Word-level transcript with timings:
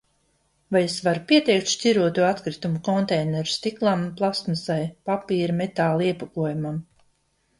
Vai 0.75 0.79
es 0.85 0.93
varu 1.07 1.21
pieteikt 1.31 1.71
šķiroto 1.73 2.23
atkritumu 2.29 2.79
konteineru 2.87 3.53
stiklam 3.57 4.01
un 4.05 4.09
plastmasa, 4.21 4.77
papīra, 5.11 5.59
metāla 5.63 6.09
iepakojumam? 6.09 6.81